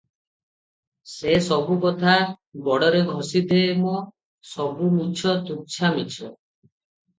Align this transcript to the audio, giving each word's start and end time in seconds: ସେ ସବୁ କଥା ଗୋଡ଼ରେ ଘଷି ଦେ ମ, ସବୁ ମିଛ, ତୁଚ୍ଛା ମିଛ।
ସେ 1.15 1.35
ସବୁ 1.47 1.77
କଥା 1.83 2.15
ଗୋଡ଼ରେ 2.69 3.03
ଘଷି 3.11 3.43
ଦେ 3.53 3.61
ମ, 3.83 3.95
ସବୁ 4.55 4.91
ମିଛ, 4.99 5.37
ତୁଚ୍ଛା 5.53 5.95
ମିଛ। 6.01 6.19